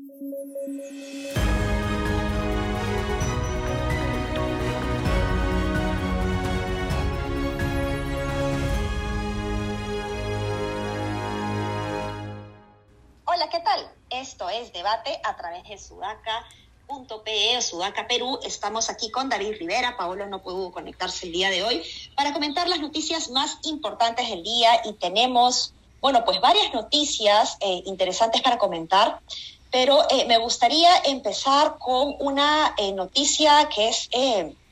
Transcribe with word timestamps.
Hola, 0.00 0.16
¿qué 13.50 13.60
tal? 13.60 13.90
Esto 14.08 14.48
es 14.48 14.72
Debate 14.72 15.20
a 15.22 15.36
través 15.36 15.68
de 15.68 15.76
Sudaca.pe 15.76 17.58
o 17.58 17.60
Sudaca 17.60 18.06
Perú. 18.08 18.38
Estamos 18.42 18.88
aquí 18.88 19.10
con 19.10 19.28
David 19.28 19.56
Rivera. 19.58 19.98
Paolo 19.98 20.26
no 20.26 20.40
pudo 20.40 20.72
conectarse 20.72 21.26
el 21.26 21.32
día 21.32 21.50
de 21.50 21.62
hoy 21.62 21.82
para 22.16 22.32
comentar 22.32 22.68
las 22.68 22.80
noticias 22.80 23.28
más 23.30 23.58
importantes 23.64 24.30
del 24.30 24.42
día 24.42 24.80
y 24.86 24.94
tenemos, 24.94 25.74
bueno, 26.00 26.24
pues 26.24 26.40
varias 26.40 26.72
noticias 26.72 27.58
eh, 27.60 27.82
interesantes 27.84 28.40
para 28.40 28.56
comentar. 28.56 29.20
Pero 29.70 30.02
eh, 30.10 30.24
me 30.26 30.38
gustaría 30.38 30.90
empezar 31.04 31.78
con 31.78 32.16
una 32.18 32.74
eh, 32.76 32.92
noticia 32.92 33.68
que 33.68 33.88
es, 33.88 34.08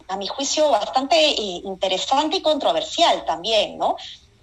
a 0.09 0.17
mi 0.17 0.27
juicio, 0.27 0.71
bastante 0.71 1.17
interesante 1.65 2.39
y 2.39 2.43
controversial 2.43 3.25
también, 3.25 3.79
¿no? 3.79 3.97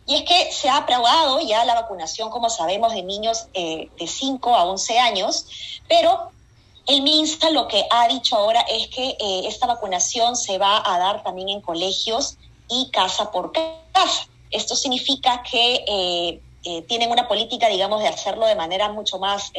Y 0.07 0.16
es 0.16 0.23
que 0.23 0.52
se 0.52 0.70
ha 0.70 0.77
aprobado 0.77 1.39
ya 1.39 1.66
la 1.66 1.73
vacunación, 1.73 2.30
como 2.30 2.49
sabemos, 2.49 2.94
de 2.94 3.02
niños 3.02 3.47
eh, 3.53 3.89
de 3.97 4.07
5 4.07 4.55
a 4.55 4.66
11 4.66 4.99
años, 4.99 5.47
pero 5.88 6.30
el 6.85 7.02
MINSA 7.02 7.49
lo 7.49 7.67
que 7.67 7.85
ha 7.89 8.08
dicho 8.08 8.35
ahora 8.35 8.61
es 8.61 8.88
que 8.89 9.17
eh, 9.19 9.41
esta 9.47 9.66
vacunación 9.66 10.35
se 10.35 10.59
va 10.59 10.83
a 10.85 10.99
dar 10.99 11.23
también 11.23 11.49
en 11.49 11.61
colegios 11.61 12.38
y 12.69 12.91
casa 12.91 13.31
por 13.31 13.52
casa. 13.52 14.27
Esto 14.52 14.75
significa 14.75 15.41
que 15.41 16.39
eh, 16.65 16.81
tienen 16.81 17.11
una 17.11 17.27
política, 17.27 17.69
digamos, 17.69 18.01
de 18.01 18.09
hacerlo 18.09 18.45
de 18.45 18.55
manera 18.55 18.91
mucho 18.91 19.19
más 19.19 19.51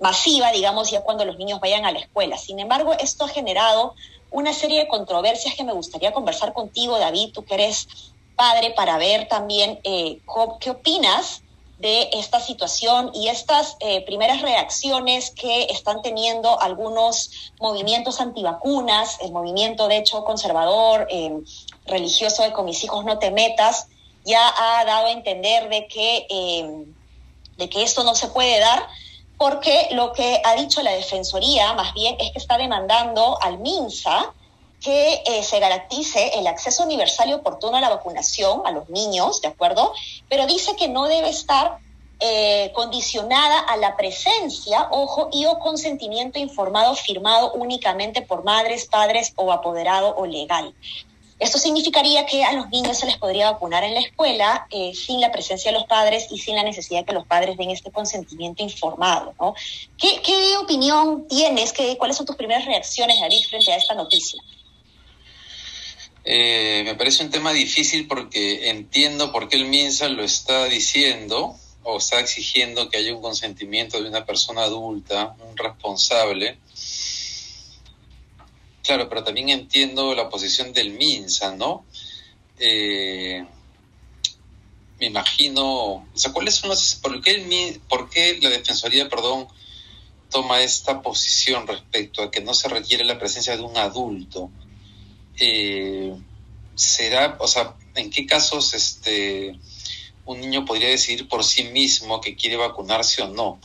masiva, 0.00 0.50
digamos, 0.50 0.90
ya 0.90 1.02
cuando 1.02 1.24
los 1.24 1.36
niños 1.36 1.60
vayan 1.60 1.84
a 1.84 1.92
la 1.92 2.00
escuela. 2.00 2.36
Sin 2.36 2.58
embargo, 2.58 2.92
esto 2.94 3.26
ha 3.26 3.28
generado 3.28 3.94
una 4.30 4.52
serie 4.52 4.80
de 4.80 4.88
controversias 4.88 5.54
que 5.54 5.64
me 5.64 5.72
gustaría 5.72 6.12
conversar 6.12 6.52
contigo, 6.52 6.98
David, 6.98 7.30
tú 7.32 7.44
que 7.44 7.54
eres 7.54 7.88
padre 8.36 8.70
para 8.70 8.96
ver 8.96 9.28
también 9.28 9.80
eh, 9.84 10.20
qué 10.60 10.70
opinas 10.70 11.42
de 11.78 12.10
esta 12.12 12.40
situación 12.40 13.10
y 13.14 13.28
estas 13.28 13.76
eh, 13.80 14.02
primeras 14.04 14.42
reacciones 14.42 15.30
que 15.30 15.64
están 15.64 16.02
teniendo 16.02 16.60
algunos 16.60 17.52
movimientos 17.58 18.20
antivacunas, 18.20 19.18
el 19.20 19.32
movimiento 19.32 19.88
de 19.88 19.98
hecho 19.98 20.24
conservador, 20.24 21.06
eh, 21.10 21.32
religioso 21.86 22.42
de 22.42 22.52
con 22.52 22.66
mis 22.66 22.84
hijos 22.84 23.04
no 23.04 23.18
te 23.18 23.30
metas, 23.30 23.88
ya 24.24 24.52
ha 24.56 24.84
dado 24.84 25.06
a 25.06 25.12
entender 25.12 25.68
de 25.68 25.86
que, 25.86 26.26
de 27.56 27.68
que 27.68 27.82
esto 27.82 28.04
no 28.04 28.14
se 28.14 28.28
puede 28.28 28.58
dar, 28.60 28.86
porque 29.38 29.88
lo 29.92 30.12
que 30.12 30.42
ha 30.44 30.54
dicho 30.54 30.82
la 30.82 30.92
Defensoría 30.92 31.72
más 31.72 31.94
bien 31.94 32.16
es 32.20 32.32
que 32.32 32.38
está 32.38 32.58
demandando 32.58 33.38
al 33.40 33.58
MINSA 33.58 34.32
que 34.80 35.22
eh, 35.26 35.42
se 35.42 35.60
garantice 35.60 36.38
el 36.38 36.46
acceso 36.46 36.84
universal 36.84 37.28
y 37.28 37.34
oportuno 37.34 37.76
a 37.76 37.80
la 37.80 37.90
vacunación 37.90 38.62
a 38.64 38.70
los 38.70 38.88
niños, 38.88 39.40
¿de 39.42 39.48
acuerdo? 39.48 39.92
Pero 40.28 40.46
dice 40.46 40.74
que 40.76 40.88
no 40.88 41.06
debe 41.06 41.28
estar 41.28 41.78
eh, 42.18 42.72
condicionada 42.74 43.60
a 43.60 43.76
la 43.76 43.96
presencia, 43.96 44.88
ojo, 44.90 45.28
y 45.32 45.46
o 45.46 45.58
consentimiento 45.58 46.38
informado 46.38 46.94
firmado 46.94 47.52
únicamente 47.52 48.22
por 48.22 48.44
madres, 48.44 48.86
padres 48.86 49.32
o 49.36 49.52
apoderado 49.52 50.14
o 50.16 50.26
legal. 50.26 50.74
Esto 51.40 51.58
significaría 51.58 52.26
que 52.26 52.44
a 52.44 52.52
los 52.52 52.68
niños 52.68 52.98
se 52.98 53.06
les 53.06 53.16
podría 53.16 53.50
vacunar 53.50 53.82
en 53.82 53.94
la 53.94 54.00
escuela 54.00 54.66
eh, 54.70 54.92
sin 54.94 55.22
la 55.22 55.32
presencia 55.32 55.72
de 55.72 55.78
los 55.78 55.88
padres 55.88 56.26
y 56.30 56.38
sin 56.38 56.54
la 56.54 56.62
necesidad 56.62 57.00
de 57.00 57.06
que 57.06 57.12
los 57.14 57.26
padres 57.26 57.56
den 57.56 57.70
este 57.70 57.90
consentimiento 57.90 58.62
informado. 58.62 59.34
¿no? 59.40 59.54
¿Qué, 59.96 60.20
¿Qué, 60.22 60.58
opinión 60.58 61.26
tienes? 61.28 61.72
¿Qué, 61.72 61.96
¿Cuáles 61.96 62.18
son 62.18 62.26
tus 62.26 62.36
primeras 62.36 62.66
reacciones, 62.66 63.18
David, 63.18 63.42
frente 63.48 63.72
a 63.72 63.76
esta 63.76 63.94
noticia? 63.94 64.40
Eh, 66.24 66.82
me 66.84 66.94
parece 66.94 67.24
un 67.24 67.30
tema 67.30 67.54
difícil 67.54 68.06
porque 68.06 68.68
entiendo 68.68 69.32
por 69.32 69.48
qué 69.48 69.56
el 69.56 69.64
MINSA 69.64 70.10
lo 70.10 70.22
está 70.22 70.66
diciendo 70.66 71.56
o 71.82 71.96
está 71.96 72.20
exigiendo 72.20 72.90
que 72.90 72.98
haya 72.98 73.14
un 73.14 73.22
consentimiento 73.22 74.02
de 74.02 74.10
una 74.10 74.26
persona 74.26 74.64
adulta, 74.64 75.34
un 75.48 75.56
responsable. 75.56 76.58
Claro, 78.90 79.08
pero 79.08 79.22
también 79.22 79.50
entiendo 79.50 80.16
la 80.16 80.28
posición 80.28 80.72
del 80.72 80.90
MINSA, 80.90 81.54
¿no? 81.54 81.84
Eh, 82.58 83.46
me 84.98 85.06
imagino, 85.06 85.64
o 85.64 86.08
sea, 86.12 86.32
¿cuáles 86.32 86.56
son 86.56 86.70
los, 86.70 86.96
por 86.96 87.20
qué, 87.20 87.36
el, 87.36 87.80
por 87.88 88.10
qué 88.10 88.40
la 88.42 88.50
Defensoría, 88.50 89.08
perdón, 89.08 89.46
toma 90.28 90.60
esta 90.60 91.02
posición 91.02 91.68
respecto 91.68 92.20
a 92.20 92.32
que 92.32 92.40
no 92.40 92.52
se 92.52 92.68
requiere 92.68 93.04
la 93.04 93.16
presencia 93.16 93.56
de 93.56 93.62
un 93.62 93.76
adulto? 93.76 94.50
eh, 95.38 96.12
será, 96.74 97.36
o 97.38 97.46
sea, 97.46 97.76
en 97.94 98.10
qué 98.10 98.26
casos 98.26 98.74
este, 98.74 99.56
un 100.24 100.40
niño 100.40 100.64
podría 100.64 100.88
decidir 100.88 101.28
por 101.28 101.44
sí 101.44 101.62
mismo 101.62 102.20
que 102.20 102.34
quiere 102.34 102.56
vacunarse 102.56 103.22
o 103.22 103.28
no. 103.28 103.60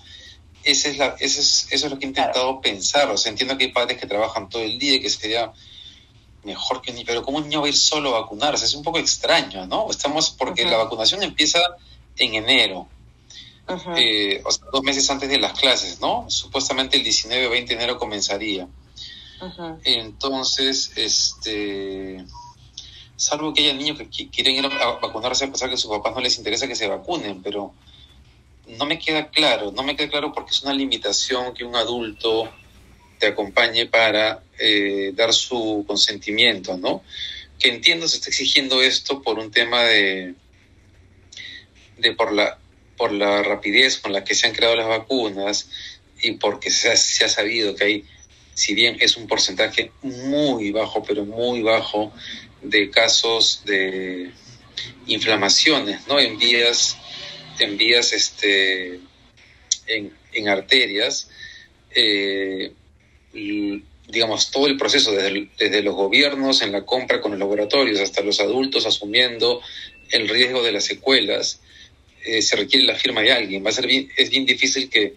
Esa 0.65 0.89
es 0.89 0.97
la, 0.97 1.15
ese 1.19 1.41
es, 1.41 1.67
eso 1.69 1.85
es 1.85 1.91
lo 1.91 1.97
que 1.97 2.05
he 2.05 2.09
intentado 2.09 2.59
pensar. 2.59 3.09
O 3.09 3.17
sea, 3.17 3.29
entiendo 3.29 3.57
que 3.57 3.65
hay 3.65 3.71
padres 3.71 3.99
que 3.99 4.07
trabajan 4.07 4.49
todo 4.49 4.63
el 4.63 4.77
día 4.77 4.95
y 4.95 4.99
que 4.99 5.09
sería 5.09 5.53
mejor 6.43 6.81
que 6.81 6.91
niño, 6.91 7.05
pero 7.07 7.23
¿cómo 7.23 7.37
un 7.37 7.45
niño 7.45 7.61
va 7.61 7.67
a 7.67 7.69
ir 7.69 7.77
solo 7.77 8.15
a 8.15 8.21
vacunarse? 8.21 8.65
Es 8.65 8.73
un 8.73 8.83
poco 8.83 8.99
extraño, 8.99 9.65
¿no? 9.65 9.89
Estamos, 9.89 10.29
porque 10.31 10.65
la 10.65 10.77
vacunación 10.77 11.23
empieza 11.23 11.59
en 12.17 12.35
enero, 12.35 12.87
eh, 13.97 14.41
o 14.45 14.51
sea, 14.51 14.67
dos 14.71 14.83
meses 14.83 15.09
antes 15.09 15.27
de 15.27 15.39
las 15.39 15.59
clases, 15.59 15.99
¿no? 15.99 16.25
Supuestamente 16.29 16.97
el 16.97 17.03
19 17.03 17.47
o 17.47 17.49
20 17.49 17.67
de 17.67 17.83
enero 17.83 17.97
comenzaría. 17.97 18.67
Entonces, 19.83 20.91
este, 20.95 22.23
salvo 23.15 23.53
que 23.53 23.61
haya 23.61 23.73
niños 23.73 23.97
que 23.97 24.29
quieren 24.29 24.55
ir 24.55 24.65
a 24.65 24.99
vacunarse 24.99 25.45
a 25.45 25.51
pesar 25.51 25.69
que 25.69 25.75
a 25.75 25.77
sus 25.77 25.89
papás 25.89 26.13
no 26.13 26.21
les 26.21 26.37
interesa 26.37 26.67
que 26.67 26.75
se 26.75 26.87
vacunen, 26.87 27.41
pero 27.41 27.73
no 28.67 28.85
me 28.85 28.99
queda 28.99 29.29
claro, 29.29 29.71
no 29.71 29.83
me 29.83 29.95
queda 29.95 30.09
claro 30.09 30.33
porque 30.33 30.51
es 30.51 30.63
una 30.63 30.73
limitación 30.73 31.53
que 31.53 31.63
un 31.63 31.75
adulto 31.75 32.51
te 33.19 33.27
acompañe 33.27 33.85
para 33.85 34.43
eh, 34.59 35.11
dar 35.15 35.33
su 35.33 35.83
consentimiento, 35.87 36.77
¿no? 36.77 37.03
Que 37.59 37.69
entiendo 37.69 38.07
se 38.07 38.17
está 38.17 38.29
exigiendo 38.29 38.81
esto 38.81 39.21
por 39.21 39.39
un 39.39 39.51
tema 39.51 39.83
de, 39.83 40.35
de 41.97 42.13
por 42.13 42.33
la 42.33 42.59
por 42.97 43.11
la 43.11 43.43
rapidez 43.43 43.97
con 43.97 44.13
la 44.13 44.23
que 44.23 44.35
se 44.35 44.47
han 44.47 44.53
creado 44.53 44.75
las 44.75 44.87
vacunas 44.87 45.69
y 46.21 46.31
porque 46.31 46.71
se 46.71 46.89
ha 46.89 47.29
sabido 47.29 47.75
que 47.75 47.83
hay 47.83 48.05
si 48.55 48.73
bien 48.73 48.97
es 49.01 49.17
un 49.17 49.27
porcentaje 49.27 49.91
muy 50.01 50.71
bajo, 50.71 51.03
pero 51.03 51.25
muy 51.25 51.61
bajo, 51.61 52.11
de 52.61 52.89
casos 52.89 53.61
de 53.65 54.31
inflamaciones, 55.05 56.07
¿no? 56.07 56.19
En 56.19 56.39
vías, 56.39 56.97
en 57.59 57.77
vías, 57.77 58.13
este, 58.13 58.99
en, 59.87 60.49
arterias, 60.49 61.29
eh, 61.91 62.71
digamos, 64.07 64.51
todo 64.51 64.67
el 64.67 64.77
proceso, 64.77 65.11
desde, 65.11 65.49
desde, 65.57 65.81
los 65.81 65.95
gobiernos 65.95 66.61
en 66.61 66.71
la 66.71 66.85
compra 66.85 67.21
con 67.21 67.31
los 67.31 67.39
laboratorios 67.39 67.99
hasta 67.99 68.21
los 68.21 68.39
adultos 68.39 68.85
asumiendo 68.85 69.61
el 70.11 70.29
riesgo 70.29 70.63
de 70.63 70.71
las 70.71 70.85
secuelas, 70.85 71.59
eh, 72.23 72.41
se 72.41 72.55
requiere 72.55 72.85
la 72.85 72.95
firma 72.95 73.21
de 73.21 73.31
alguien. 73.31 73.65
Va 73.65 73.69
a 73.69 73.73
ser 73.73 73.87
bien, 73.87 74.11
es 74.17 74.29
bien 74.29 74.45
difícil 74.45 74.89
que, 74.89 75.15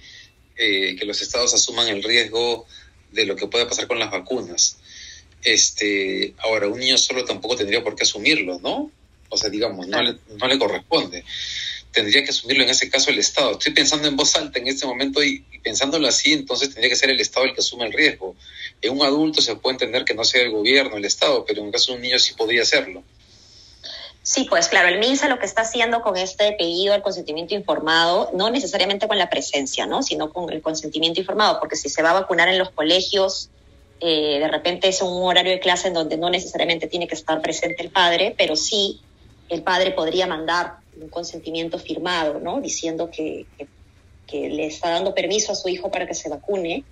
eh, 0.56 0.96
que 0.96 1.04
los 1.04 1.20
estados 1.22 1.54
asuman 1.54 1.88
el 1.88 2.02
riesgo 2.02 2.66
de 3.12 3.26
lo 3.26 3.36
que 3.36 3.46
puede 3.46 3.66
pasar 3.66 3.86
con 3.86 3.98
las 3.98 4.10
vacunas. 4.10 4.78
Este, 5.42 6.34
ahora, 6.38 6.68
un 6.68 6.78
niño 6.78 6.98
solo 6.98 7.24
tampoco 7.24 7.56
tendría 7.56 7.82
por 7.82 7.94
qué 7.94 8.02
asumirlo, 8.02 8.58
¿no? 8.60 8.90
O 9.30 9.36
sea, 9.36 9.50
digamos, 9.50 9.86
no 9.86 10.02
le, 10.02 10.16
no 10.36 10.46
le 10.46 10.58
corresponde. 10.58 11.24
Tendría 11.92 12.22
que 12.22 12.30
asumirlo 12.30 12.64
en 12.64 12.70
ese 12.70 12.90
caso 12.90 13.10
el 13.10 13.18
Estado. 13.18 13.52
Estoy 13.52 13.72
pensando 13.72 14.06
en 14.08 14.16
voz 14.16 14.36
alta 14.36 14.58
en 14.58 14.68
este 14.68 14.86
momento 14.86 15.22
y, 15.22 15.44
pensándolo 15.62 16.06
así, 16.06 16.32
entonces 16.32 16.68
tendría 16.68 16.90
que 16.90 16.96
ser 16.96 17.10
el 17.10 17.20
Estado 17.20 17.46
el 17.46 17.54
que 17.54 17.60
asume 17.60 17.86
el 17.86 17.92
riesgo. 17.92 18.36
En 18.82 18.92
un 18.92 19.02
adulto 19.02 19.40
se 19.40 19.56
puede 19.56 19.74
entender 19.74 20.04
que 20.04 20.14
no 20.14 20.24
sea 20.24 20.42
el 20.42 20.50
gobierno, 20.50 20.96
el 20.96 21.04
Estado, 21.04 21.44
pero 21.44 21.60
en 21.60 21.66
el 21.66 21.72
caso 21.72 21.92
de 21.92 21.96
un 21.96 22.02
niño 22.02 22.18
sí 22.18 22.34
podría 22.34 22.62
hacerlo. 22.62 23.02
Sí, 24.28 24.46
pues 24.48 24.68
claro, 24.68 24.88
el 24.88 24.98
MINSA 24.98 25.26
lo 25.28 25.38
que 25.38 25.46
está 25.46 25.62
haciendo 25.62 26.02
con 26.02 26.18
este 26.18 26.52
pedido 26.52 26.92
al 26.92 27.00
consentimiento 27.00 27.54
informado, 27.54 28.30
no 28.34 28.50
necesariamente 28.50 29.08
con 29.08 29.16
la 29.16 29.30
presencia, 29.30 29.86
¿no? 29.86 30.02
sino 30.02 30.30
con 30.30 30.52
el 30.52 30.60
consentimiento 30.60 31.18
informado, 31.18 31.58
porque 31.58 31.76
si 31.76 31.88
se 31.88 32.02
va 32.02 32.10
a 32.10 32.20
vacunar 32.20 32.46
en 32.48 32.58
los 32.58 32.70
colegios, 32.70 33.48
eh, 34.00 34.38
de 34.38 34.48
repente 34.48 34.88
es 34.88 35.00
un 35.00 35.22
horario 35.22 35.52
de 35.52 35.60
clase 35.60 35.88
en 35.88 35.94
donde 35.94 36.18
no 36.18 36.28
necesariamente 36.28 36.88
tiene 36.88 37.08
que 37.08 37.14
estar 37.14 37.40
presente 37.40 37.82
el 37.82 37.88
padre, 37.88 38.34
pero 38.36 38.54
sí 38.54 39.00
el 39.48 39.62
padre 39.62 39.92
podría 39.92 40.26
mandar 40.26 40.74
un 41.00 41.08
consentimiento 41.08 41.78
firmado, 41.78 42.40
¿no? 42.40 42.60
diciendo 42.60 43.10
que, 43.10 43.46
que, 44.26 44.48
le 44.48 44.66
está 44.66 44.90
dando 44.90 45.14
permiso 45.14 45.52
a 45.52 45.54
su 45.54 45.68
hijo 45.68 45.90
para 45.90 46.06
que 46.06 46.14
se 46.14 46.28
vacune. 46.28 46.84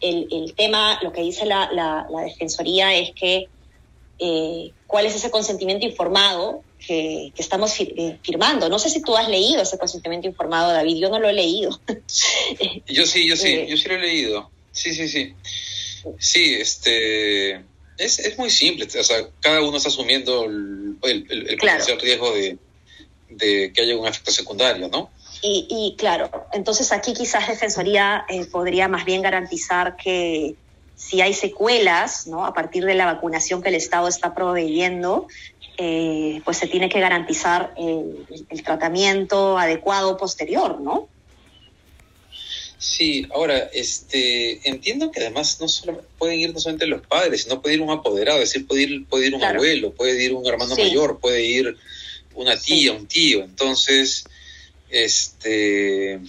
El, 0.00 0.28
el 0.30 0.54
tema, 0.54 0.98
lo 1.02 1.12
que 1.12 1.22
dice 1.22 1.44
la, 1.44 1.70
la, 1.72 2.06
la 2.10 2.22
Defensoría 2.22 2.94
es 2.94 3.12
que 3.12 3.48
eh, 4.18 4.72
cuál 4.86 5.06
es 5.06 5.14
ese 5.14 5.30
consentimiento 5.30 5.86
informado 5.86 6.62
que, 6.86 7.32
estamos 7.36 7.72
eh, 7.80 8.18
firmando. 8.22 8.68
No 8.68 8.78
sé 8.78 8.90
si 8.90 9.02
tú 9.02 9.16
has 9.16 9.28
leído 9.28 9.62
ese 9.62 9.78
consentimiento 9.78 10.28
informado, 10.28 10.72
David, 10.72 10.96
yo 10.96 11.08
no 11.08 11.18
lo 11.18 11.28
he 11.28 11.32
leído. 11.32 11.80
yo 12.86 13.06
sí, 13.06 13.26
yo 13.26 13.36
sí, 13.36 13.48
eh, 13.48 13.66
yo 13.68 13.76
sí 13.76 13.88
lo 13.88 13.94
he 13.94 14.00
leído. 14.00 14.50
Sí, 14.72 14.94
sí, 14.94 15.08
sí. 15.08 15.34
Sí, 16.18 16.54
este, 16.54 17.64
es, 17.96 18.18
es 18.18 18.38
muy 18.38 18.50
simple, 18.50 18.86
o 18.86 19.04
sea, 19.04 19.28
cada 19.40 19.62
uno 19.62 19.76
está 19.76 19.88
asumiendo 19.88 20.44
el, 20.44 20.96
el, 21.02 21.56
potencial 21.58 22.00
riesgo 22.00 22.32
de, 22.32 22.58
de 23.40 23.72
que 23.72 23.82
haya 23.82 23.96
un 23.96 24.06
efecto 24.06 24.30
secundario, 24.30 24.88
¿no? 24.88 25.10
Y, 25.42 25.66
y, 25.70 25.96
claro, 25.96 26.30
entonces 26.52 26.92
aquí 26.92 27.14
quizás 27.14 27.48
Defensoría 27.48 28.26
podría 28.52 28.88
más 28.88 29.06
bien 29.06 29.22
garantizar 29.22 29.96
que 29.96 30.54
si 31.00 31.22
hay 31.22 31.32
secuelas, 31.32 32.26
¿no? 32.26 32.44
A 32.44 32.52
partir 32.52 32.84
de 32.84 32.94
la 32.94 33.06
vacunación 33.06 33.62
que 33.62 33.70
el 33.70 33.74
Estado 33.74 34.06
está 34.06 34.34
proveyendo, 34.34 35.28
eh, 35.78 36.42
pues 36.44 36.58
se 36.58 36.66
tiene 36.66 36.90
que 36.90 37.00
garantizar 37.00 37.72
el, 37.78 38.62
tratamiento 38.62 39.56
adecuado 39.56 40.18
posterior, 40.18 40.78
¿no? 40.78 41.08
Sí, 42.76 43.26
ahora, 43.34 43.70
este, 43.72 44.60
entiendo 44.68 45.10
que 45.10 45.20
además 45.20 45.58
no 45.58 45.68
solo 45.68 46.02
pueden 46.18 46.38
ir 46.38 46.52
no 46.52 46.60
solamente 46.60 46.86
los 46.86 47.06
padres, 47.06 47.44
sino 47.44 47.62
puede 47.62 47.76
ir 47.76 47.80
un 47.80 47.90
apoderado, 47.90 48.42
es 48.42 48.52
decir, 48.52 48.66
puede 48.66 48.82
ir, 48.82 49.06
puede 49.06 49.28
ir 49.28 49.34
un 49.34 49.44
abuelo, 49.44 49.92
puede 49.92 50.22
ir 50.22 50.34
un 50.34 50.46
hermano 50.46 50.76
mayor, 50.76 51.18
puede 51.18 51.44
ir 51.44 51.78
una 52.40 52.56
tía, 52.58 52.92
un 52.92 53.06
tío. 53.06 53.42
Entonces, 53.44 54.24
este, 54.90 56.20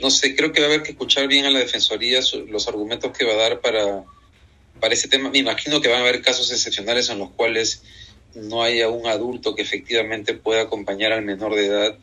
no 0.00 0.10
sé, 0.10 0.34
creo 0.34 0.52
que 0.52 0.60
va 0.60 0.66
a 0.66 0.70
haber 0.70 0.82
que 0.82 0.92
escuchar 0.92 1.28
bien 1.28 1.44
a 1.44 1.50
la 1.50 1.60
Defensoría 1.60 2.20
los 2.48 2.68
argumentos 2.68 3.16
que 3.16 3.24
va 3.24 3.32
a 3.32 3.36
dar 3.36 3.60
para, 3.60 4.04
para 4.80 4.94
ese 4.94 5.08
tema. 5.08 5.30
Me 5.30 5.38
imagino 5.38 5.80
que 5.80 5.88
van 5.88 5.98
a 5.98 6.02
haber 6.02 6.22
casos 6.22 6.50
excepcionales 6.50 7.08
en 7.08 7.18
los 7.18 7.30
cuales 7.30 7.82
no 8.34 8.62
haya 8.62 8.88
un 8.88 9.06
adulto 9.06 9.54
que 9.54 9.62
efectivamente 9.62 10.34
pueda 10.34 10.62
acompañar 10.62 11.12
al 11.12 11.22
menor 11.22 11.54
de 11.54 11.66
edad 11.66 11.98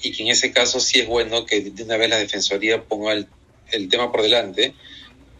y 0.00 0.12
que 0.12 0.22
en 0.22 0.28
ese 0.28 0.52
caso 0.52 0.80
sí 0.80 1.00
es 1.00 1.06
bueno 1.06 1.44
que 1.44 1.60
de 1.60 1.82
una 1.82 1.96
vez 1.96 2.10
la 2.10 2.18
Defensoría 2.18 2.82
ponga 2.82 3.12
el, 3.12 3.88
tema 3.88 4.10
por 4.10 4.22
delante 4.22 4.74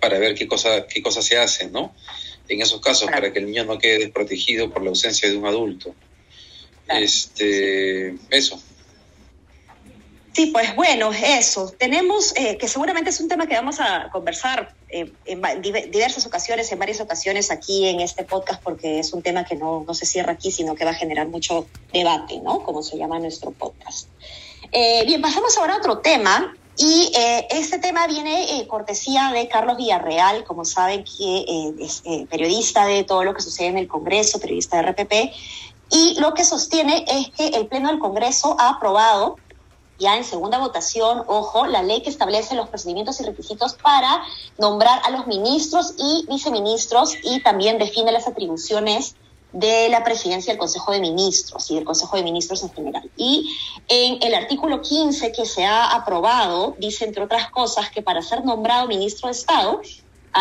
para 0.00 0.19
ver 0.19 0.34
qué 0.34 0.46
cosa, 0.46 0.87
qué 0.87 1.02
cosa 1.02 1.22
se 1.22 1.38
hace, 1.38 1.70
¿no? 1.70 1.94
En 2.49 2.62
esos 2.62 2.81
casos, 2.81 3.11
para 3.11 3.32
que 3.32 3.40
el 3.40 3.46
niño 3.46 3.64
no 3.64 3.78
quede 3.78 3.99
desprotegido 3.99 4.70
por 4.70 4.82
la 4.82 4.90
ausencia 4.90 5.28
de 5.28 5.37
un 5.37 5.46
adulto. 5.46 5.94
Este, 6.88 8.17
eso. 8.31 8.61
Sí, 10.38 10.46
pues 10.52 10.76
bueno, 10.76 11.11
eso. 11.12 11.75
Tenemos, 11.76 12.32
eh, 12.37 12.56
que 12.58 12.69
seguramente 12.69 13.11
es 13.11 13.19
un 13.19 13.26
tema 13.26 13.49
que 13.49 13.56
vamos 13.56 13.81
a 13.81 14.08
conversar 14.12 14.73
eh, 14.88 15.12
en 15.25 15.62
diversas 15.90 16.25
ocasiones, 16.26 16.70
en 16.70 16.79
varias 16.79 17.00
ocasiones 17.00 17.50
aquí 17.50 17.88
en 17.88 17.99
este 17.99 18.23
podcast, 18.23 18.62
porque 18.62 19.00
es 19.00 19.12
un 19.12 19.20
tema 19.20 19.44
que 19.44 19.56
no, 19.56 19.85
no, 19.85 19.94
se 19.94 20.06
cierra 20.06 20.35
aquí, 20.35 20.52
sino 20.52 20.76
que 20.76 20.85
va 20.85 20.93
a 20.93 20.94
generar 20.94 21.26
mucho 21.26 21.67
debate, 21.93 22.38
¿no? 22.38 22.62
Como 22.62 22.85
se 22.85 22.96
llama 22.96 23.19
nuestro 23.19 23.50
podcast. 23.50 24.06
Eh, 24.70 25.02
bien, 25.06 25.20
pasamos 25.20 25.58
ahora 25.58 25.75
a 25.75 25.79
otro 25.79 25.99
tema. 25.99 26.55
Y 26.81 27.11
este 27.50 27.81
tema 27.81 28.06
viene 28.06 28.64
cortesía 28.69 29.32
de 29.35 29.49
Carlos 29.49 29.79
Villarreal, 29.79 30.44
como 30.44 30.64
saben 30.64 31.02
que 31.02 31.75
es 31.81 32.05
periodista 32.31 32.87
de 32.87 33.02
todo 33.02 33.25
lo 33.25 33.35
que 33.35 33.43
sucede 33.43 33.67
en 33.67 33.79
el 33.79 33.88
Congreso, 33.88 34.38
periodista 34.38 34.76
de 34.76 34.93
RPP, 34.93 35.12
y 35.90 36.19
lo 36.20 36.35
que 36.35 36.44
sostiene 36.44 37.05
es 37.08 37.31
que 37.31 37.49
el 37.49 37.67
Pleno 37.67 37.88
del 37.88 37.99
Congreso 37.99 38.56
ha 38.58 38.70
aprobado 38.70 39.37
ya 39.99 40.17
en 40.17 40.25
segunda 40.25 40.58
votación, 40.58 41.25
ojo, 41.26 41.67
la 41.67 41.82
ley 41.82 42.02
que 42.02 42.11
establece 42.11 42.55
los 42.55 42.69
procedimientos 42.69 43.20
y 43.20 43.25
requisitos 43.25 43.75
para 43.75 44.23
nombrar 44.56 45.00
a 45.05 45.11
los 45.11 45.26
ministros 45.26 45.94
y 45.99 46.25
viceministros 46.29 47.14
y 47.25 47.43
también 47.43 47.79
define 47.79 48.12
las 48.12 48.29
atribuciones 48.29 49.17
de 49.52 49.88
la 49.88 50.05
presidencia 50.05 50.52
del 50.52 50.58
Consejo 50.61 50.93
de 50.93 51.00
Ministros 51.00 51.70
y 51.70 51.75
del 51.75 51.85
Consejo 51.85 52.17
de 52.17 52.23
Ministros 52.23 52.62
en 52.62 52.70
general. 52.70 53.11
Y 53.17 53.56
en 53.88 54.23
el 54.23 54.35
artículo 54.35 54.82
15 54.82 55.32
que 55.32 55.46
se 55.46 55.64
ha 55.64 55.87
aprobado, 55.87 56.76
dice, 56.79 57.05
entre 57.05 57.25
otras 57.25 57.50
cosas, 57.50 57.90
que 57.90 58.02
para 58.02 58.23
ser 58.23 58.44
nombrado 58.44 58.87
ministro 58.87 59.29
de 59.29 59.32
Estado, 59.32 59.81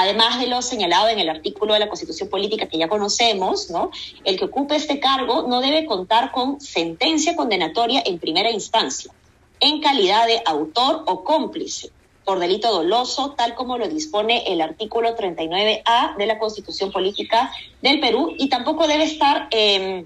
además 0.02 0.40
de 0.40 0.48
lo 0.48 0.62
señalado 0.62 1.10
en 1.10 1.20
el 1.20 1.30
artículo 1.30 1.74
de 1.74 1.80
la 1.80 1.90
Constitución 1.90 2.30
Política 2.30 2.68
que 2.68 2.78
ya 2.78 2.88
conocemos, 2.88 3.70
¿no? 3.70 3.92
El 4.24 4.38
que 4.38 4.46
ocupe 4.46 4.76
este 4.76 5.00
cargo 5.00 5.46
no 5.48 5.62
debe 5.62 5.86
contar 5.86 6.32
con 6.32 6.62
sentencia 6.62 7.36
condenatoria 7.36 8.04
en 8.06 8.20
primera 8.20 8.52
instancia 8.52 9.12
en 9.60 9.82
calidad 9.82 10.28
de 10.28 10.42
autor 10.46 11.04
o 11.08 11.24
cómplice 11.24 11.92
por 12.24 12.40
delito 12.40 12.72
doloso, 12.72 13.32
tal 13.38 13.56
como 13.56 13.78
lo 13.78 13.88
dispone 13.88 14.44
el 14.52 14.60
artículo 14.60 15.16
39A 15.16 16.18
de 16.18 16.26
la 16.26 16.38
Constitución 16.38 16.92
Política 16.92 17.52
del 17.82 18.02
Perú, 18.02 18.36
y 18.38 18.50
tampoco 18.50 18.86
debe 18.86 19.06
estar 19.06 19.48
em, 19.52 20.06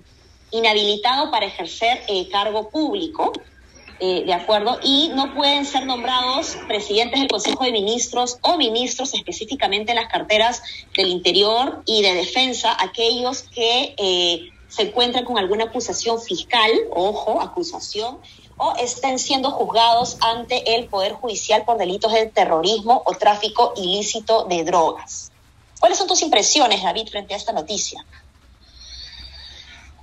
inhabilitado 0.51 1.31
para 1.31 1.47
ejercer 1.47 2.03
eh, 2.07 2.29
cargo 2.29 2.69
público, 2.69 3.33
eh, 4.03 4.23
¿de 4.25 4.33
acuerdo? 4.33 4.79
Y 4.81 5.09
no 5.09 5.35
pueden 5.35 5.63
ser 5.63 5.85
nombrados 5.85 6.57
presidentes 6.67 7.19
del 7.19 7.29
Consejo 7.29 7.63
de 7.63 7.71
Ministros 7.71 8.39
o 8.41 8.57
ministros 8.57 9.13
específicamente 9.13 9.91
en 9.91 9.97
las 9.97 10.11
carteras 10.11 10.63
del 10.95 11.09
Interior 11.09 11.83
y 11.85 12.01
de 12.01 12.15
Defensa, 12.15 12.75
aquellos 12.79 13.43
que 13.43 13.93
eh, 13.99 14.49
se 14.67 14.81
encuentran 14.81 15.23
con 15.23 15.37
alguna 15.37 15.65
acusación 15.65 16.19
fiscal, 16.19 16.71
ojo, 16.89 17.41
acusación, 17.41 18.17
o 18.57 18.75
estén 18.77 19.19
siendo 19.19 19.51
juzgados 19.51 20.17
ante 20.21 20.75
el 20.75 20.87
Poder 20.87 21.13
Judicial 21.13 21.63
por 21.63 21.77
delitos 21.77 22.11
de 22.11 22.25
terrorismo 22.25 23.03
o 23.05 23.13
tráfico 23.13 23.73
ilícito 23.77 24.45
de 24.45 24.63
drogas. 24.63 25.31
¿Cuáles 25.79 25.99
son 25.99 26.07
tus 26.07 26.23
impresiones, 26.23 26.81
David, 26.81 27.07
frente 27.07 27.35
a 27.35 27.37
esta 27.37 27.53
noticia? 27.53 28.03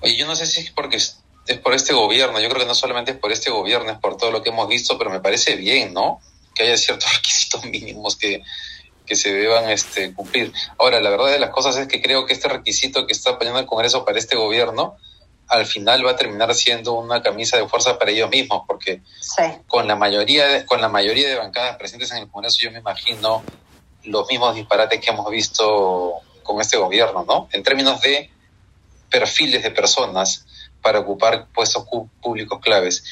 Oye, 0.00 0.16
yo 0.16 0.24
no 0.24 0.36
sé 0.36 0.46
si 0.46 0.60
es 0.60 0.70
porque 0.70 1.00
es 1.48 1.58
por 1.58 1.72
este 1.72 1.94
gobierno, 1.94 2.38
yo 2.40 2.48
creo 2.48 2.60
que 2.60 2.68
no 2.68 2.74
solamente 2.74 3.12
es 3.12 3.16
por 3.16 3.32
este 3.32 3.50
gobierno, 3.50 3.90
es 3.90 3.98
por 3.98 4.16
todo 4.16 4.30
lo 4.30 4.42
que 4.42 4.50
hemos 4.50 4.68
visto, 4.68 4.98
pero 4.98 5.10
me 5.10 5.20
parece 5.20 5.56
bien, 5.56 5.94
¿no? 5.94 6.20
Que 6.54 6.64
haya 6.64 6.76
ciertos 6.76 7.12
requisitos 7.16 7.64
mínimos 7.64 8.16
que, 8.16 8.42
que 9.06 9.16
se 9.16 9.32
deban 9.32 9.68
este, 9.70 10.12
cumplir. 10.12 10.52
Ahora, 10.78 11.00
la 11.00 11.08
verdad 11.08 11.32
de 11.32 11.38
las 11.38 11.50
cosas 11.50 11.76
es 11.78 11.88
que 11.88 12.02
creo 12.02 12.26
que 12.26 12.34
este 12.34 12.48
requisito 12.48 13.06
que 13.06 13.12
está 13.12 13.38
poniendo 13.38 13.58
el 13.60 13.66
Congreso 13.66 14.04
para 14.04 14.18
este 14.18 14.36
gobierno 14.36 14.96
al 15.48 15.64
final 15.64 16.04
va 16.04 16.10
a 16.10 16.16
terminar 16.16 16.54
siendo 16.54 16.92
una 16.92 17.22
camisa 17.22 17.56
de 17.56 17.66
fuerza 17.66 17.98
para 17.98 18.10
ellos 18.10 18.28
mismos, 18.28 18.64
porque 18.66 19.00
con 19.66 19.88
la 19.88 19.96
mayoría 19.96 20.46
de, 20.46 20.66
con 20.66 20.82
la 20.82 20.90
mayoría 20.90 21.26
de 21.26 21.36
bancadas 21.36 21.78
presentes 21.78 22.10
en 22.10 22.18
el 22.18 22.28
Congreso 22.28 22.58
yo 22.60 22.70
me 22.70 22.80
imagino 22.80 23.42
los 24.04 24.28
mismos 24.28 24.54
disparates 24.54 25.00
que 25.00 25.10
hemos 25.10 25.30
visto 25.30 26.20
con 26.42 26.60
este 26.60 26.76
gobierno, 26.76 27.24
¿no? 27.26 27.48
En 27.52 27.62
términos 27.62 27.98
de 28.02 28.30
perfiles 29.08 29.62
de 29.62 29.70
personas 29.70 30.44
para 30.82 31.00
ocupar 31.00 31.48
puestos 31.52 31.84
públicos 32.20 32.58
claves. 32.60 33.02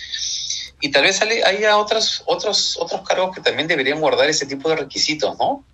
Y 0.81 0.91
tal 0.91 1.05
vez 1.05 1.21
haya 1.23 1.79
otros, 1.79 2.23
otros, 2.27 2.77
otros 2.79 3.01
cargos 3.03 3.35
que 3.35 3.41
también 3.41 3.67
deberían 3.67 4.01
guardar 4.01 4.29
ese 4.29 4.47
tipo 4.47 4.69
de 4.69 4.77
requisitos, 4.77 5.39
¿no? 5.39 5.65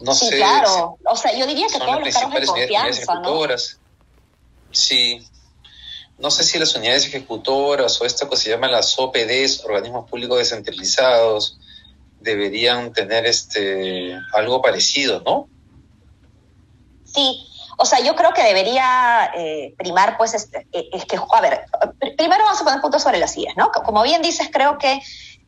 No 0.00 0.14
sí, 0.14 0.28
sé. 0.28 0.36
Claro. 0.36 0.98
o 1.04 1.16
sea, 1.16 1.36
yo 1.36 1.46
diría 1.46 1.66
que 1.68 1.78
todos 1.78 2.00
los 2.00 2.14
cargos 2.14 2.40
de 2.40 2.46
confianza, 2.46 3.14
¿no? 3.20 3.40
Sí. 4.72 5.26
No 6.18 6.30
sé 6.30 6.44
si 6.44 6.58
las 6.58 6.74
unidades 6.74 7.06
ejecutoras 7.06 8.00
o 8.00 8.04
esto 8.04 8.28
que 8.28 8.36
se 8.36 8.50
llama 8.50 8.68
las 8.68 8.98
OPDs, 8.98 9.64
organismos 9.64 10.08
públicos 10.08 10.38
descentralizados, 10.38 11.58
deberían 12.20 12.92
tener 12.92 13.26
este 13.26 14.18
algo 14.34 14.62
parecido, 14.62 15.22
¿no? 15.24 15.48
Sí, 17.04 17.46
o 17.76 17.84
sea, 17.84 18.00
yo 18.00 18.14
creo 18.14 18.32
que 18.32 18.42
debería 18.42 19.30
eh, 19.34 19.74
primar, 19.76 20.16
pues, 20.16 20.34
este, 20.34 20.66
eh, 20.72 20.88
es 20.92 21.04
que, 21.04 21.16
a 21.16 21.40
ver, 21.40 21.66
primero 22.16 22.44
vamos 22.44 22.60
a 22.60 22.64
poner 22.64 22.80
puntos 22.80 23.02
sobre 23.02 23.18
las 23.18 23.36
ideas, 23.36 23.56
¿no? 23.56 23.70
Como 23.70 24.02
bien 24.02 24.22
dices, 24.22 24.48
creo 24.50 24.78
que 24.78 25.00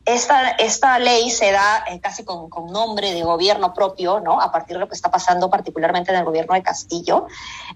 esta, 0.05 0.51
esta 0.51 0.99
ley 0.99 1.29
se 1.31 1.51
da 1.51 1.83
eh, 1.87 1.99
casi 1.99 2.23
con, 2.23 2.49
con, 2.49 2.67
nombre 2.67 3.13
de 3.13 3.23
gobierno 3.23 3.73
propio, 3.73 4.19
¿no? 4.19 4.39
A 4.39 4.51
partir 4.51 4.75
de 4.75 4.79
lo 4.79 4.87
que 4.87 4.95
está 4.95 5.09
pasando 5.09 5.49
particularmente 5.49 6.11
en 6.11 6.19
el 6.19 6.23
gobierno 6.23 6.53
de 6.53 6.63
Castillo. 6.63 7.27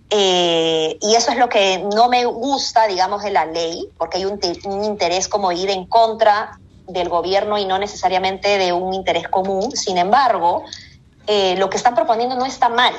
Y 0.09 1.15
eso 1.15 1.31
es 1.31 1.37
lo 1.37 1.49
que 1.49 1.79
no 1.93 2.07
me 2.09 2.25
gusta, 2.25 2.87
digamos, 2.87 3.23
de 3.23 3.31
la 3.31 3.45
ley, 3.45 3.89
porque 3.97 4.17
hay 4.17 4.25
un, 4.25 4.39
un, 4.65 4.83
interés 4.83 5.27
como 5.27 5.51
ir 5.51 5.69
en 5.69 5.85
contra 5.87 6.59
del 6.87 7.09
gobierno 7.09 7.57
y 7.57 7.65
no 7.65 7.79
necesariamente 7.79 8.57
de 8.57 8.71
un 8.71 8.93
interés 8.93 9.27
común. 9.27 9.75
Sin 9.75 9.97
embargo, 9.97 10.63
eh, 11.27 11.55
lo 11.57 11.69
que 11.69 11.77
están 11.77 11.95
proponiendo 11.95 12.35
no 12.35 12.45
está 12.45 12.69
mal. 12.69 12.93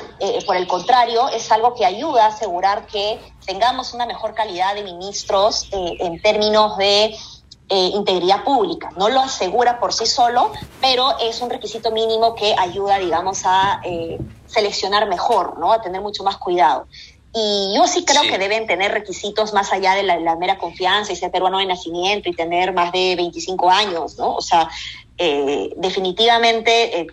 por 0.47 0.57
el 0.57 0.67
contrario, 0.67 1.29
es 1.29 1.51
algo 1.53 1.75
que 1.75 1.85
ayuda 1.85 2.25
a 2.25 2.29
asegurar 2.29 2.87
que 2.87 3.21
tengamos 3.47 3.93
una 3.93 4.07
mejor 4.07 4.35
calidad 4.35 4.75
de 4.75 4.83
ministros 4.83 5.69
en 5.73 6.21
términos 6.23 6.77
de 6.79 7.15
eh, 7.71 7.93
integridad 7.95 8.45
pública. 8.45 8.91
No 8.99 9.09
lo 9.09 9.21
asegura 9.21 9.81
por 9.81 9.95
sí 9.95 10.05
solo, 10.05 10.53
pero 10.83 11.19
es 11.19 11.41
un 11.41 11.49
requisito 11.49 11.91
mínimo 11.93 12.35
que 12.35 12.55
ayuda, 12.59 12.99
digamos, 12.99 13.41
a 13.47 13.81
eh, 13.83 14.19
seleccionar 14.47 15.09
mejor, 15.09 15.59
¿no? 15.59 15.73
A 15.73 15.81
tener 15.81 16.03
mucho 16.03 16.23
más 16.25 16.37
cuidado. 16.37 16.87
Y 17.35 17.75
yo 17.77 17.87
sí 17.89 18.05
creo 18.05 18.23
que 18.23 18.39
deben 18.39 18.67
tener 18.67 18.93
requisitos 18.93 19.53
más 19.53 19.73
allá 19.73 19.95
de 19.95 20.05
la, 20.05 20.37
mera 20.37 20.57
confianza 20.57 21.13
y 21.13 21.17
ser 21.17 21.31
peruano 21.31 21.59
de 21.59 21.67
nacimiento 21.67 22.29
y 22.29 22.33
tener 22.33 22.73
más 22.73 22.93
de 22.93 23.17
25 23.17 23.71
años, 23.71 24.17
¿no? 24.19 24.37
O 24.37 24.41
sea, 24.41 24.69
eh, 25.19 25.71
definitivamente 25.77 27.07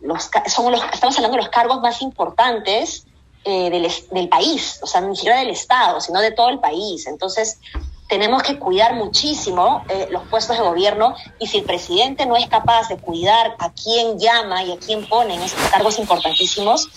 los, 0.00 0.30
son 0.46 0.72
los, 0.72 0.82
estamos 0.92 1.16
hablando 1.16 1.36
de 1.36 1.42
los 1.42 1.50
cargos 1.50 1.80
más 1.80 2.02
importantes 2.02 3.06
eh, 3.44 3.70
del, 3.70 3.88
del, 4.10 4.28
país, 4.28 4.80
o 4.82 4.86
sea, 4.86 5.00
ni 5.00 5.14
siquiera 5.14 5.38
del 5.38 5.50
Estado, 5.50 6.00
sino 6.00 6.20
de 6.20 6.32
todo 6.32 6.48
el 6.48 6.58
país. 6.58 7.06
Entonces, 7.06 7.60
tenemos 8.08 8.42
que 8.42 8.58
cuidar 8.58 8.94
muchísimo 8.94 9.84
eh, 9.88 10.08
los 10.10 10.26
puestos 10.28 10.56
de 10.56 10.62
gobierno 10.62 11.14
y 11.38 11.46
si 11.46 11.58
el 11.58 11.64
presidente 11.64 12.26
no 12.26 12.36
es 12.36 12.48
capaz 12.48 12.88
de 12.88 12.96
cuidar 12.96 13.54
a 13.58 13.70
quién 13.72 14.18
llama 14.18 14.64
y 14.64 14.72
a 14.72 14.78
quién 14.78 15.06
pone 15.06 15.34
en 15.34 15.42
estos 15.42 15.62
cargos 15.70 15.98
importantísimos, 15.98 16.88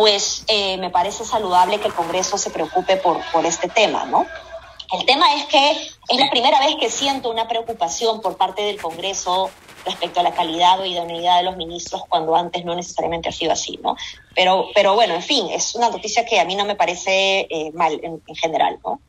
pues 0.00 0.44
eh, 0.46 0.78
me 0.78 0.88
parece 0.88 1.26
saludable 1.26 1.78
que 1.78 1.88
el 1.88 1.92
Congreso 1.92 2.38
se 2.38 2.48
preocupe 2.48 2.96
por, 2.96 3.20
por 3.32 3.44
este 3.44 3.68
tema, 3.68 4.06
¿no? 4.06 4.26
El 4.94 5.04
tema 5.04 5.34
es 5.34 5.44
que 5.44 5.72
es 5.72 6.18
la 6.18 6.30
primera 6.30 6.58
vez 6.58 6.76
que 6.80 6.88
siento 6.88 7.30
una 7.30 7.46
preocupación 7.46 8.22
por 8.22 8.38
parte 8.38 8.62
del 8.62 8.80
Congreso 8.80 9.50
respecto 9.84 10.20
a 10.20 10.22
la 10.22 10.32
calidad 10.32 10.80
o 10.80 10.86
idoneidad 10.86 11.36
de 11.36 11.42
los 11.42 11.58
ministros 11.58 12.00
cuando 12.08 12.34
antes 12.34 12.64
no 12.64 12.74
necesariamente 12.74 13.28
ha 13.28 13.32
sido 13.32 13.52
así, 13.52 13.78
¿no? 13.82 13.94
Pero, 14.34 14.68
pero 14.74 14.94
bueno, 14.94 15.12
en 15.12 15.22
fin, 15.22 15.50
es 15.50 15.74
una 15.74 15.90
noticia 15.90 16.24
que 16.24 16.40
a 16.40 16.46
mí 16.46 16.54
no 16.54 16.64
me 16.64 16.76
parece 16.76 17.46
eh, 17.50 17.70
mal 17.74 18.00
en, 18.02 18.22
en, 18.26 18.36
general, 18.36 18.78
¿no? 18.82 19.02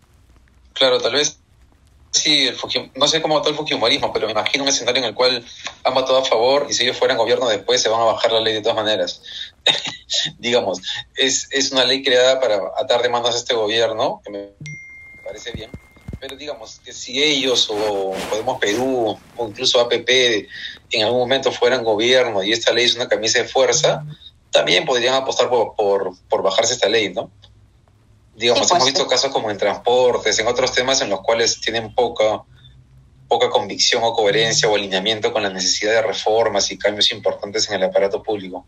Claro, 0.74 1.00
tal 1.00 1.14
vez 1.14 1.41
no 2.96 3.08
sé 3.08 3.22
cómo 3.22 3.36
votó 3.36 3.50
el 3.50 3.56
fujimorismo, 3.56 4.12
pero 4.12 4.26
me 4.26 4.34
imagino 4.34 4.64
un 4.64 4.70
escenario 4.70 5.02
en 5.02 5.10
el 5.10 5.16
cual 5.16 5.46
han 5.84 5.94
votado 5.94 6.18
a 6.18 6.26
favor 6.26 6.68
y 6.70 6.74
si 6.74 6.84
ellos 6.84 6.98
fueran 6.98 7.18
gobierno 7.18 7.48
después 7.48 7.82
se 7.82 7.90
van 7.90 8.02
a 8.02 8.06
bajar 8.06 8.34
la 8.34 8.42
ley 8.42 8.54
de 8.54 8.62
todas 8.62 8.76
maneras. 8.76 9.22
Digamos, 10.38 10.82
es, 11.16 11.48
es 11.52 11.72
una 11.72 11.86
ley 11.86 12.04
creada 12.04 12.40
para 12.40 12.60
atar 12.78 13.02
de 13.02 13.10
manos 13.10 13.34
a 13.34 13.38
este 13.38 13.56
gobierno, 13.56 14.22
que 14.26 14.32
me 14.32 14.50
parece 15.24 15.52
bien, 15.52 15.70
pero 16.20 16.36
digamos 16.36 16.80
que 16.84 16.94
si 16.94 17.22
ellos 17.22 17.68
o 17.72 18.14
Podemos 18.30 18.60
Perú 18.60 19.18
o 19.38 19.48
incluso 19.48 19.80
APP 19.80 20.10
en 20.92 21.04
algún 21.04 21.20
momento 21.20 21.52
fueran 21.52 21.84
gobierno 21.84 22.44
y 22.44 22.52
esta 22.52 22.74
ley 22.74 22.86
es 22.86 22.96
una 22.96 23.08
camisa 23.08 23.40
de 23.40 23.48
fuerza, 23.48 24.06
también 24.52 24.86
podrían 24.86 25.16
apostar 25.16 25.50
por, 25.50 25.76
por, 25.76 26.12
por 26.30 26.44
bajarse 26.44 26.74
esta 26.74 26.90
ley, 26.90 27.14
¿no? 27.14 27.32
Digamos, 28.36 28.72
hemos 28.72 28.86
visto 28.86 29.08
casos 29.08 29.32
como 29.32 29.52
en 29.52 29.58
transportes, 29.58 30.40
en 30.40 30.48
otros 30.48 30.72
temas 30.72 31.02
en 31.02 31.10
los 31.10 31.22
cuales 31.22 31.60
tienen 31.60 31.94
poca, 31.94 32.44
poca 33.28 33.50
convicción 33.50 34.04
o 34.04 34.14
coherencia 34.14 34.70
o 34.70 34.76
alineamiento 34.76 35.34
con 35.34 35.44
la 35.44 35.50
necesidad 35.50 35.92
de 35.92 36.02
reformas 36.02 36.72
y 36.72 36.78
cambios 36.78 37.12
importantes 37.12 37.70
en 37.70 37.76
el 37.76 37.84
aparato 37.84 38.24
público. 38.24 38.66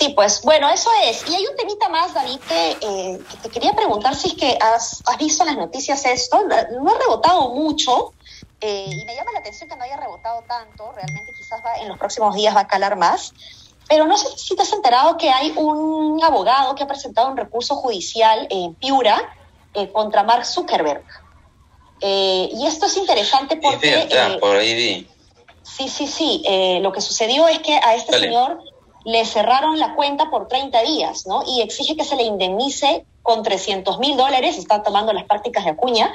Sí, 0.00 0.08
pues 0.16 0.40
bueno, 0.42 0.70
eso 0.70 0.88
es. 1.04 1.28
Y 1.28 1.34
hay 1.34 1.46
un 1.46 1.54
temita 1.56 1.90
más, 1.90 2.14
David, 2.14 2.40
que, 2.48 2.70
eh, 2.80 3.20
te 3.42 3.50
quería 3.50 3.74
preguntar 3.74 4.16
si 4.16 4.28
es 4.28 4.34
que 4.34 4.56
has, 4.58 5.02
has, 5.04 5.18
visto 5.18 5.42
en 5.42 5.48
las 5.48 5.58
noticias 5.58 6.06
esto. 6.06 6.42
No 6.80 6.94
ha 6.94 6.98
rebotado 6.98 7.50
mucho 7.50 8.14
eh, 8.62 8.86
y 8.90 9.04
me 9.04 9.14
llama 9.14 9.32
la 9.32 9.40
atención 9.40 9.68
que 9.68 9.76
no 9.76 9.84
haya 9.84 9.98
rebotado 9.98 10.42
tanto. 10.48 10.92
Realmente 10.92 11.32
quizás 11.36 11.60
va, 11.64 11.76
en 11.76 11.88
los 11.88 11.98
próximos 11.98 12.34
días 12.34 12.56
va 12.56 12.60
a 12.60 12.66
calar 12.66 12.96
más. 12.96 13.34
Pero 13.90 14.06
no 14.06 14.16
sé 14.16 14.28
si 14.36 14.54
te 14.54 14.62
has 14.62 14.72
enterado 14.72 15.16
que 15.16 15.30
hay 15.30 15.52
un 15.56 16.22
abogado 16.22 16.76
que 16.76 16.84
ha 16.84 16.86
presentado 16.86 17.28
un 17.28 17.36
recurso 17.36 17.74
judicial 17.74 18.46
en 18.48 18.72
Piura 18.76 19.20
eh, 19.74 19.88
contra 19.90 20.22
Mark 20.22 20.46
Zuckerberg. 20.46 21.02
Eh, 22.00 22.50
y 22.54 22.68
esto 22.68 22.86
es 22.86 22.96
interesante 22.96 23.56
porque... 23.56 24.06
Eh, 24.08 24.38
por 24.38 24.54
ahí 24.54 24.74
vi. 24.74 25.08
Sí, 25.64 25.88
sí, 25.88 26.06
sí. 26.06 26.44
Lo 26.80 26.92
que 26.92 27.00
sucedió 27.00 27.48
es 27.48 27.58
que 27.58 27.74
a 27.74 27.96
este 27.96 28.12
Dale. 28.12 28.26
señor 28.28 28.62
le 29.04 29.24
cerraron 29.24 29.76
la 29.80 29.96
cuenta 29.96 30.30
por 30.30 30.46
30 30.46 30.82
días, 30.82 31.26
¿no? 31.26 31.42
Y 31.44 31.60
exige 31.60 31.96
que 31.96 32.04
se 32.04 32.14
le 32.14 32.22
indemnice 32.22 33.04
con 33.22 33.42
300 33.42 33.98
mil 33.98 34.16
dólares, 34.16 34.56
está 34.56 34.84
tomando 34.84 35.12
las 35.12 35.24
prácticas 35.24 35.64
de 35.64 35.72
Acuña, 35.72 36.14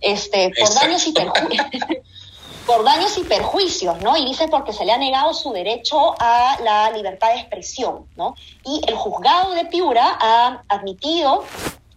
este, 0.00 0.48
por 0.48 0.58
Exacto. 0.58 0.86
daños 0.86 1.06
y 1.06 1.12
perjuicios. 1.12 1.66
por 2.66 2.84
daños 2.84 3.16
y 3.18 3.24
perjuicios, 3.24 4.00
¿no? 4.00 4.16
Y 4.16 4.24
dice 4.24 4.48
porque 4.48 4.72
se 4.72 4.84
le 4.84 4.92
ha 4.92 4.98
negado 4.98 5.34
su 5.34 5.52
derecho 5.52 6.14
a 6.18 6.58
la 6.62 6.90
libertad 6.90 7.28
de 7.32 7.40
expresión, 7.40 8.06
¿no? 8.16 8.34
Y 8.64 8.80
el 8.86 8.94
juzgado 8.94 9.52
de 9.52 9.64
Piura 9.66 10.16
ha 10.20 10.62
admitido 10.68 11.44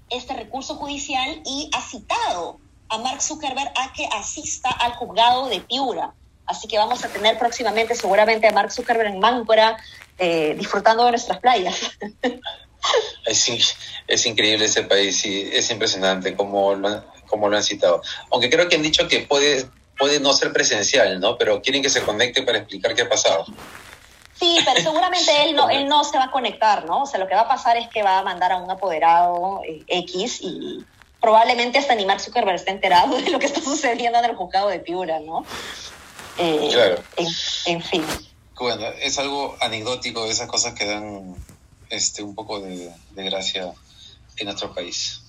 este 0.10 0.34
recurso 0.34 0.75
judicial 0.75 1.41
y 1.45 1.69
ha 1.74 1.81
citado 1.81 2.60
a 2.89 2.98
Mark 2.98 3.22
Zuckerberg 3.22 3.72
a 3.75 3.93
que 3.93 4.05
asista 4.07 4.69
al 4.69 4.93
juzgado 4.93 5.48
de 5.48 5.60
Piura. 5.62 6.13
Así 6.45 6.67
que 6.67 6.77
vamos 6.77 7.03
a 7.03 7.10
tener 7.10 7.39
próximamente 7.39 7.95
seguramente 7.95 8.48
a 8.48 8.51
Mark 8.51 8.72
Zuckerberg 8.72 9.13
en 9.13 9.19
Máncora 9.19 9.77
eh, 10.17 10.55
disfrutando 10.57 11.05
de 11.05 11.12
nuestras 11.12 11.39
playas. 11.39 11.91
Es, 13.25 14.25
increíble 14.27 14.65
ese 14.65 14.84
país 14.84 15.25
y 15.25 15.41
es 15.41 15.72
impresionante 15.72 16.36
como 16.36 16.75
lo 16.75 17.57
han 17.57 17.63
citado. 17.63 18.03
Aunque 18.29 18.51
creo 18.51 18.69
que 18.69 18.75
han 18.75 18.84
dicho 18.84 19.07
que 19.07 19.22
puede 19.22 19.67
puede 19.97 20.19
no 20.19 20.33
ser 20.33 20.51
presencial, 20.53 21.19
¿no? 21.19 21.37
Pero 21.37 21.61
quieren 21.61 21.81
que 21.81 21.89
se 21.89 22.03
conecte 22.03 22.43
para 22.43 22.59
explicar 22.59 22.95
qué 22.95 23.03
ha 23.03 23.09
pasado. 23.09 23.45
Sí, 24.37 24.59
pero 24.65 24.81
seguramente 24.81 25.31
él 25.43 25.55
no, 25.55 25.69
él 25.69 25.87
no 25.87 26.03
se 26.03 26.17
va 26.17 26.25
a 26.25 26.31
conectar, 26.31 26.85
¿no? 26.85 27.03
O 27.03 27.05
sea, 27.05 27.19
lo 27.19 27.27
que 27.27 27.35
va 27.35 27.41
a 27.41 27.47
pasar 27.47 27.77
es 27.77 27.87
que 27.87 28.03
va 28.03 28.19
a 28.19 28.23
mandar 28.23 28.51
a 28.51 28.57
un 28.57 28.69
apoderado 28.69 29.61
eh, 29.67 29.83
X 29.87 30.39
y 30.41 30.85
probablemente 31.21 31.79
hasta 31.79 31.95
ni 31.95 32.05
Mark 32.05 32.19
Zuckerberg 32.19 32.55
esté 32.55 32.71
enterado 32.71 33.15
de 33.17 33.29
lo 33.29 33.39
que 33.39 33.45
está 33.45 33.61
sucediendo 33.61 34.19
en 34.19 34.25
el 34.25 34.35
juzgado 34.35 34.67
de 34.67 34.79
Piura, 34.79 35.19
¿no? 35.19 35.45
Eh, 36.37 36.69
claro. 36.71 37.01
En, 37.15 37.27
en, 37.65 37.81
fin. 37.81 38.05
Bueno, 38.59 38.85
es 39.01 39.17
algo 39.19 39.55
anecdótico, 39.61 40.25
esas 40.25 40.47
cosas 40.49 40.73
que 40.73 40.85
dan 40.85 41.35
este, 41.89 42.21
un 42.21 42.35
poco 42.35 42.59
de, 42.59 42.91
de 43.11 43.23
gracia 43.23 43.71
en 44.35 44.45
nuestro 44.45 44.73
país. 44.73 45.21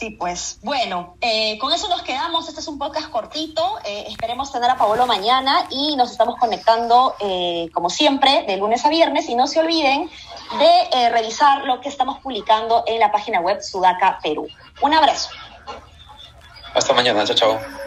Sí, 0.00 0.08
pues 0.08 0.58
bueno, 0.62 1.16
eh, 1.20 1.58
con 1.58 1.74
eso 1.74 1.86
nos 1.90 2.00
quedamos. 2.00 2.48
Este 2.48 2.60
es 2.60 2.68
un 2.68 2.78
podcast 2.78 3.10
cortito. 3.10 3.78
Eh, 3.84 4.06
esperemos 4.08 4.50
tener 4.50 4.70
a 4.70 4.78
Paolo 4.78 5.06
mañana 5.06 5.66
y 5.68 5.94
nos 5.96 6.10
estamos 6.10 6.36
conectando, 6.36 7.16
eh, 7.20 7.68
como 7.74 7.90
siempre, 7.90 8.44
de 8.46 8.56
lunes 8.56 8.82
a 8.86 8.88
viernes. 8.88 9.28
Y 9.28 9.34
no 9.34 9.46
se 9.46 9.60
olviden 9.60 10.08
de 10.58 11.10
revisar 11.10 11.66
lo 11.66 11.82
que 11.82 11.90
estamos 11.90 12.18
publicando 12.20 12.82
en 12.86 12.98
la 12.98 13.12
página 13.12 13.40
web 13.40 13.60
Sudaca 13.60 14.18
Perú. 14.22 14.48
Un 14.80 14.94
abrazo. 14.94 15.28
Hasta 16.72 16.94
mañana. 16.94 17.22
Chao, 17.24 17.36
chao. 17.36 17.79